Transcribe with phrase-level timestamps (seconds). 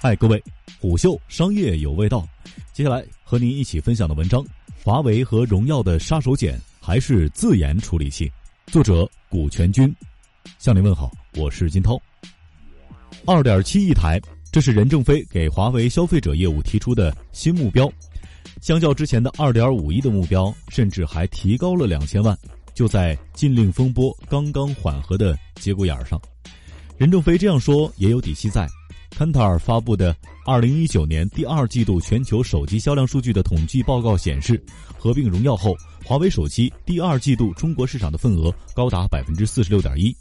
[0.00, 0.42] 嗨，各位，
[0.80, 2.26] 虎嗅商业有味道。
[2.72, 4.44] 接下来和您一起分享的文章：
[4.84, 8.30] 华为和荣耀的杀手锏还是自研处理器。
[8.66, 9.94] 作者：古全军。
[10.58, 12.00] 向您问好，我是金涛。
[13.26, 14.20] 二点七亿台，
[14.52, 17.90] 这是任正非给华为消费者业务提出的新目标，
[18.60, 22.36] 相较之前的二点五亿的目标，甚至还提高了两千万。
[22.74, 26.20] 就在禁令风波刚刚缓和的节骨眼上，
[26.96, 28.68] 任正非这样说也有底气在。
[29.18, 30.14] 坎塔尔发布的
[30.46, 34.62] 二零一九年第二季度全球手机销量数据的统计报告显示，
[34.96, 40.16] 合并荣耀后，华为手机第二季度中国市场的份额高达百分之四十六点一。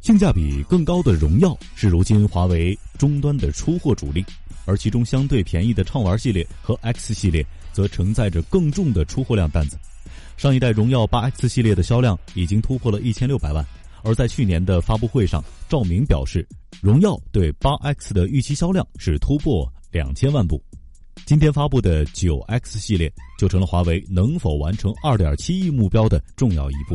[0.00, 4.24] 性价比更高的荣耀是如今华为终端的出货主力，
[4.64, 9.78] 而其中相对便宜的畅玩系列和 X 系列则承载着更重的出货量担子。
[10.36, 13.64] 上一代荣耀八 X 系列的销量已经突破了一千六百万，
[14.02, 16.44] 而在去年的发布会上，赵明表示。
[16.84, 20.62] 荣耀对八 X 的预期销量是突破两千万部，
[21.24, 26.94] 今天发布的九 X 系列就成了华为能否完成二点七亿目标的重要一步。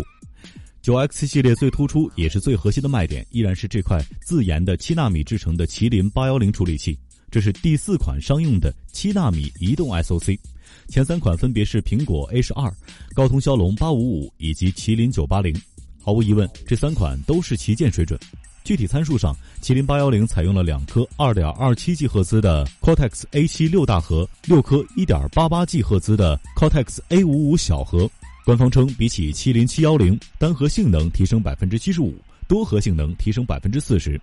[0.84, 6.96] 九 X 系列最突出也是最核心的卖点，依然是这块自研的七纳米制成的麒麟八幺零处理器，
[7.32, 10.38] 这是第四款商用的七纳米移动 SoC，
[10.90, 12.72] 前三款分别是苹果 A 十二、
[13.16, 15.52] 高通骁龙八五五以及麒麟九八零，
[16.00, 18.20] 毫无疑问，这三款都是旗舰水准。
[18.64, 28.10] 具体参数上，麒麟八幺零采用了两颗二点二七 G 赫兹的 Cortex A 七六大核，六颗一点八八 G 赫兹的 Cortex A 五五小核。
[28.46, 32.16] 官方称，比起麒麟七幺零，单核性能提升百分之七十五，
[32.48, 34.20] 多核性能提升百分之四十。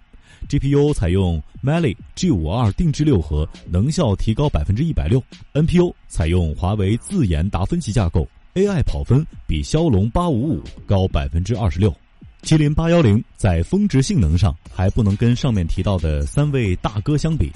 [0.49, 5.23] GPU 采用 Mali G 五二定制六核，能效提高百分之一百六。
[5.55, 11.95] NPU 采用华为自研达芬奇架构，AI 跑分比骁龙八五五高百分之二十六。
[12.43, 17.51] 麒麟八幺零在峰值性能上还不能跟上面提到的三位大哥相比。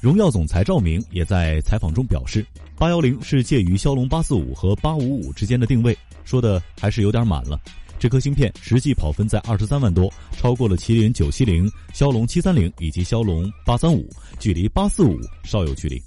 [0.00, 7.58] 荣耀总裁赵明也在采访中表示，八幺零是介于骁龙八四五和八五五之间的定位，说的还是有点满了。
[7.98, 14.06] 这颗芯片实际跑分在二十三万多，超过了麒麟九七零、骁龙七三零以及骁龙八三五，
[14.38, 16.00] 距离八四五稍有距离。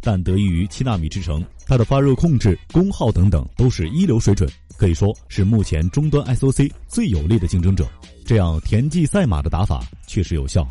[0.00, 4.48] 但得益于七纳米制程，它的发热控制、功耗等等都是一流水准。
[4.76, 7.86] 可以说是目前终端 SOC 最有力的竞争者，
[8.24, 10.66] 这样田忌赛马的打法确实有效。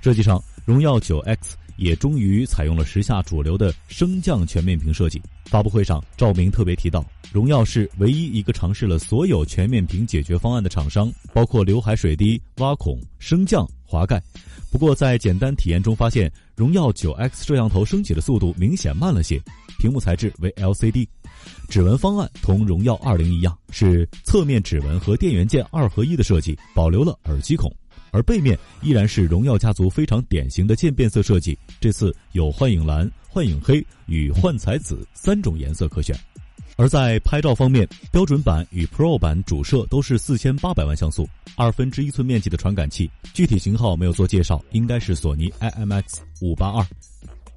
[0.00, 1.38] 设计上，荣耀 9X
[1.78, 5.22] 也终于采用了时下主流的升降全面屏设计。
[5.46, 7.02] 发布会上，赵明特别提到，
[7.32, 14.22] 荣耀是唯一一个尝试了所有全面屏解决方案的厂商，包括刘海水滴、挖孔、升降、滑盖。
[14.70, 19.40] 不过在简单体验中发现，荣耀 9X 摄像头升起的速度明显慢了些，
[19.78, 21.08] 屏幕材质为 LCD。
[21.70, 27.74] 指纹方案同荣耀二零一样，是侧面指纹和电源键二合一的设计，保留了耳机孔，
[28.10, 31.58] 而背面依然是荣耀家族非常典型的渐变色设计。
[31.80, 36.18] 这次有幻影蓝、幻影黑与幻彩紫三种颜色可选。
[36.76, 46.86] 而在拍照方面，标准版与 Pro 版主摄都是四千八百万像素，二分之一寸面积的传感器，具体型号没有做介绍，应该是索尼 IMX 五八二。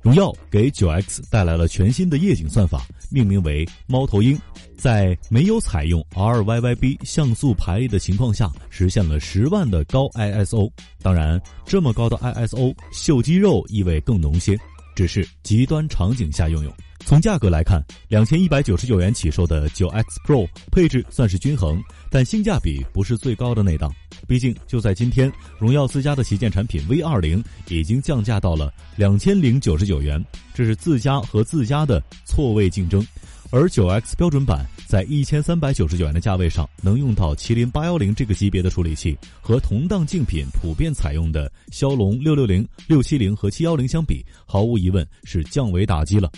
[0.02, 4.38] 荣耀给九 X 带来了全新的夜景算法，命名为“猫头鹰”。
[4.76, 10.72] 在没有采用 RYYB 像素排列的情况下，实现了十万的高 ISO。
[11.04, 14.58] 当然，这么高的 ISO 秀肌肉意味更浓些，
[14.96, 16.74] 只是极端场景下用用。
[17.04, 21.82] 从价格来看，两千一百九十九元起售的九 X Pro 配置算是均衡，
[22.12, 23.92] 但性价比不是最高的那档。
[24.28, 33.06] 毕竟就在今天，荣耀自家的旗舰产品 V 二零已经降价到了两千零九十九元，这是自家和自家的错位竞争。
[33.54, 46.32] 而九 X 标准版在一千三百九十九元的价位上，能用到麒麟八幺零这个级别的处理器，和同档竞品普遍采用的骁龙六六零、六七零和七幺零相比，毫无疑问是降维打击了。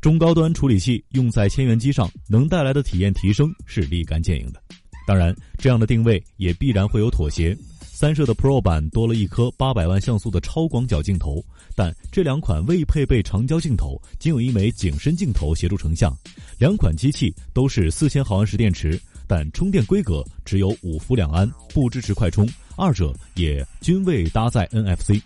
[0.00, 4.62] 中高端处理器用在千元机上，能带来的体验提升是立竿见影的。
[5.08, 7.56] 当然，这样的定位也必然会有妥协。
[7.96, 11.40] 三摄的 Pro 版多了一颗八百万像素的超广角镜头，
[11.76, 16.12] 但这两款未配备长焦镜头，仅有一枚景深镜头协助成像。
[16.58, 22.48] 两款机器都是四千毫安时电池，但充电规格只有五伏两安，不支持快充。
[22.76, 25.22] 二者也均未搭载 NFC。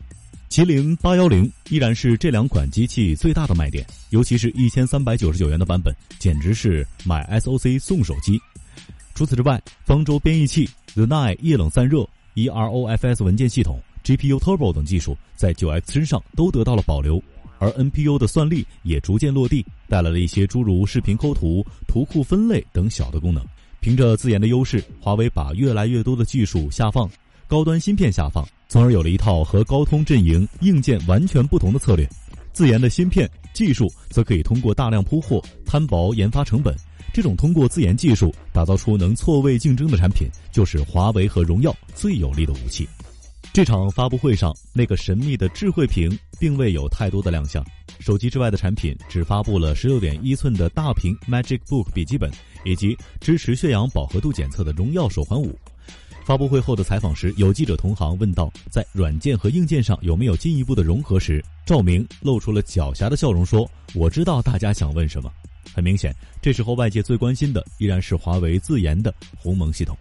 [0.51, 8.39] 麒麟八幺零依然是这两款机器最大的卖点，尤其是一千三百九十九元的版本，简直是买 SOC 送手机。
[9.15, 17.21] 除此之外，方舟编译器、The Nine 液冷散热、EROFS 文件系统、GPU Turbo 等技术在九 X 身上都得到了保留，
[17.59, 23.45] 而 NPU 的算力也逐渐落地，带来了一些诸如视频抠图、图库分类等小的功能。
[23.81, 27.11] 凭着自研的优势，华为把越来越多的技术下放。
[27.47, 32.09] 高端芯片下放，从而有了一套和高通阵营硬件完全不同的策略。
[32.53, 36.75] 自研的芯片技术则可以通过大量铺货摊薄研发成本。
[37.19, 42.89] 这种通过自研技术打造出能错位竞争的产品，就是华为和荣耀最有力的武器。
[43.53, 47.61] 这场发布会上，那个神秘的智慧屏并未有太多的亮相。
[47.99, 52.31] 手机之外的产品只发布了十六点一寸的大屏 Magic Book 笔记本，
[52.65, 55.59] 以及支持血氧饱和度检测的荣耀手环五。
[56.25, 65.29] 发布会后的采访时，有记者同行问到，在软件和硬件上有没有进一步的融合时，赵明露出了狡黠的笑容说：“我知道大家想问什么。”
[65.75, 69.97] 很明显，这时候外界最关心的依然是华为自研的鸿蒙系统。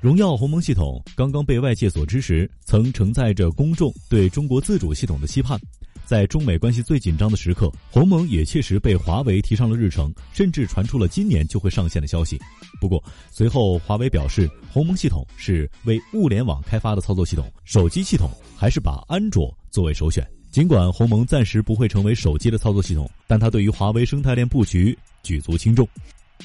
[0.00, 5.58] 荣耀鸿蒙系统刚刚被外界所知时，曾承载着公众对中国自主系统的期盼。
[6.04, 12.38] 在中美关系最紧张的时刻，鸿蒙也确实被华为提上了日程，甚至传出了今年就会上线的消息。
[12.80, 13.02] 不过，
[13.32, 20.24] 随后华为表示，鸿蒙系统是为物联网开发的操作系统，手机系统还是把安卓作为首选。
[20.50, 25.86] 尽管鸿蒙暂时不会成为手机的操作系统，但它对于华为生态链布局举足轻重。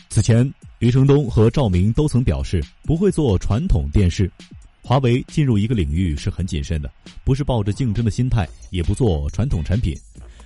[0.09, 0.49] 此前，
[0.79, 4.29] 余承东和赵明都曾表示不会做传统电视。
[4.83, 6.91] 华为进入一个领域是很谨慎的，
[7.23, 9.95] 不是抱着竞争的心态，也不做传统产品。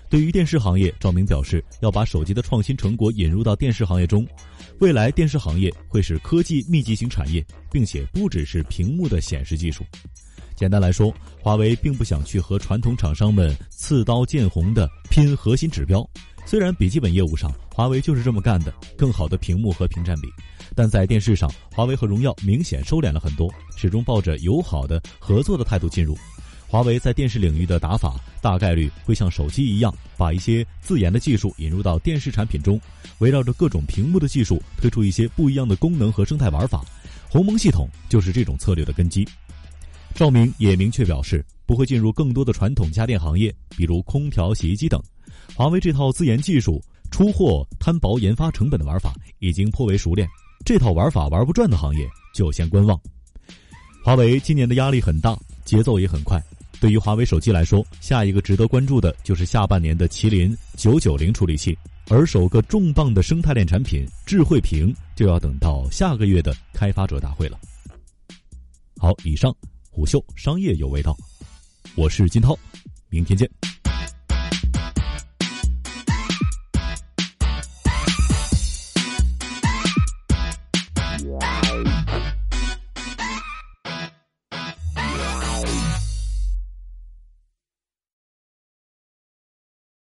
[0.09, 4.27] 对于电视行业，赵明表示要把手机的创新成果引入到电视行业中，
[4.79, 9.83] 未来电视行业会是科技密集型产业，并且不只是屏幕的显示技术。
[10.55, 16.07] 简单来说，华为并不想去和传统厂商们刺刀见红的拼核心指标。
[16.45, 20.29] 虽然笔记本业务上，华为就是这么干的，更好的屏幕和屏占比。
[20.73, 26.17] 但在电视上，华为和荣耀明显收敛了很多，始终抱着友好的合作的态度进入。
[26.67, 32.79] 华为在电视领域的打法，大概率会像手机一样，把一些自研的技术引入到电视产品中，
[33.19, 36.83] 围绕着各种屏幕的技术推出一些不一样的功能和生态玩法。
[37.29, 39.27] 鸿蒙系统就是这种策略的根基。
[40.15, 44.99] 赵明也明确表示，不会进入更多的传统家电行业，比如空调、洗衣机等。
[45.53, 46.81] 华为这套自研技术、
[47.11, 50.25] 出货摊薄研发成本的玩法已经颇为熟练。
[50.65, 52.97] 这套玩法玩不转的行业就先观望。
[54.05, 56.41] 华为今年的压力很大，节奏也很快。
[56.79, 61.77] 对于华为手机来说，下一个值得关注的就是下半年的麒麟九九零处理器，
[62.07, 67.59] 而首个重磅的生态链产品智慧屏就要等到下个月的开发者大会了。
[68.97, 69.53] 好，以上
[69.95, 71.15] 虎嗅商业有味道，
[71.95, 72.53] 我是金涛，
[73.07, 73.49] 明天见。